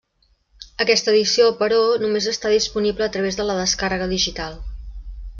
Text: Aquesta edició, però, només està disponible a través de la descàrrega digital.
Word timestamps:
Aquesta 0.85 1.11
edició, 1.11 1.49
però, 1.59 1.77
només 2.03 2.29
està 2.31 2.53
disponible 2.53 3.05
a 3.07 3.13
través 3.17 3.37
de 3.41 3.45
la 3.49 3.57
descàrrega 3.61 4.09
digital. 4.15 4.57